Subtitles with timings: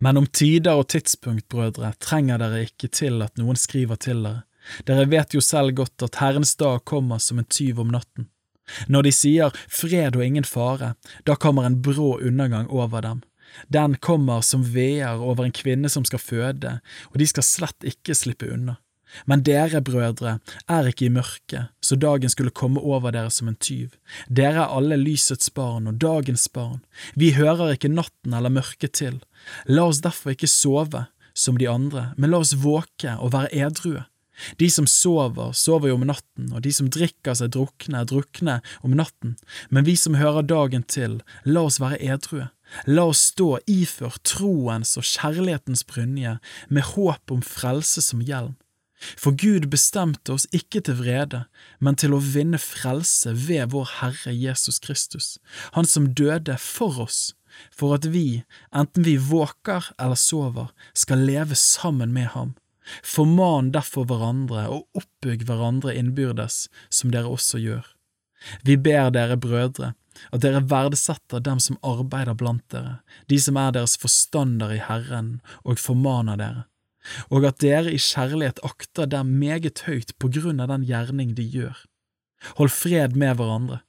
[0.00, 4.44] Men om tider og tidspunkt, brødre, trenger dere ikke til at noen skriver til dere.
[4.86, 8.28] Dere vet jo selv godt at Herrens dag kommer som en tyv om natten.
[8.88, 10.92] Når de sier fred og ingen fare,
[11.24, 13.22] da kommer en brå undergang over dem.
[13.72, 16.74] Den kommer som veer over en kvinne som skal føde,
[17.10, 18.76] og de skal slett ikke slippe unna.
[19.26, 20.38] Men dere, brødre,
[20.68, 23.94] er ikke i mørket, så dagen skulle komme over dere som en tyv.
[24.28, 26.82] Dere er alle lysets barn og dagens barn.
[27.14, 29.20] Vi hører ikke natten eller mørket til.
[29.66, 31.06] La oss derfor ikke sove
[31.38, 34.04] som de andre, men la oss våke og være edrue.
[34.58, 38.94] De som sover, sover jo om natten, og de som drikker seg drukne, drukne om
[38.98, 39.34] natten,
[39.70, 42.48] men vi som hører dagen til, la oss være edrue.
[42.86, 46.36] La oss stå iført troens og kjærlighetens brynje,
[46.68, 48.54] med håp om frelse som hjelm.
[48.98, 51.44] For Gud bestemte oss ikke til vrede,
[51.78, 55.38] men til å vinne frelse ved vår Herre Jesus Kristus,
[55.72, 57.34] Han som døde for oss,
[57.70, 58.42] for at vi,
[58.74, 62.56] enten vi våker eller sover, skal leve sammen med ham.
[63.04, 67.86] Forman derfor hverandre og oppbygg hverandre innbyrdes, som dere også gjør.
[68.64, 69.92] Vi ber dere, brødre,
[70.32, 72.98] at dere verdsetter dem som arbeider blant dere,
[73.30, 76.66] de som er deres forstander i Herren, og formaner dere
[77.30, 81.46] og at dere i kjærlighet akter dem meget høyt på grunn av den gjerning de
[81.46, 81.76] gjør.
[82.58, 83.82] Hold fred med hverandre.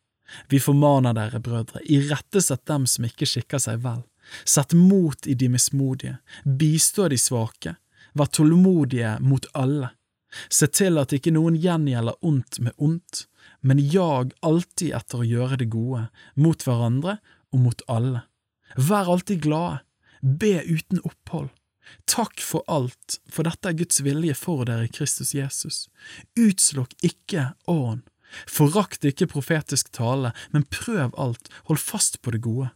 [0.49, 4.03] Vi formaner dere, brødre, irettesett dem som ikke skikker seg vel.
[4.45, 7.73] Sett mot i de mismodige, bistå de svake,
[8.13, 9.91] vær tålmodige mot alle.
[10.53, 13.25] Se til at ikke noen gjengjelder ondt med ondt,
[13.65, 16.05] men jag alltid etter å gjøre det gode,
[16.37, 17.17] mot hverandre
[17.49, 18.27] og mot alle.
[18.77, 19.81] Vær alltid glade,
[20.21, 21.49] be uten opphold.
[22.09, 25.87] Takk for alt, for dette er Guds vilje for dere i Kristus Jesus.
[26.39, 28.05] Utslokk ikke ånd.
[28.49, 32.69] Forakt ikke profetisk tale, men prøv alt, hold fast på det gode.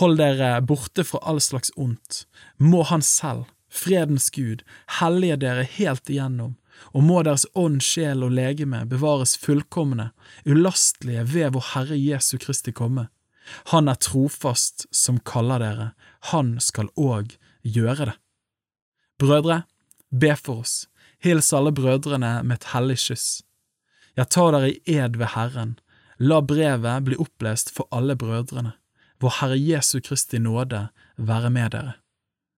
[0.00, 2.24] Hold dere borte fra all slags ondt.
[2.56, 4.64] Må Han selv, fredens Gud,
[5.00, 6.56] hellige dere helt igjennom,
[6.92, 10.10] og må deres ånd, sjel og legeme bevares fullkomne,
[10.48, 13.08] ulastelige ved vår Herre Jesu Kristi komme.
[13.72, 15.88] Han er trofast som kaller dere,
[16.32, 18.16] han skal òg gjøre det.
[19.22, 19.62] Brødre,
[20.10, 20.88] be for oss,
[21.22, 23.42] hils alle brødrene med et hellig kyss.
[24.16, 25.78] Jeg tar dere i ed ved Herren,
[26.18, 28.74] la brevet bli opplest for alle brødrene.
[29.22, 31.94] Vår Herre Jesu Kristi nåde være med dere.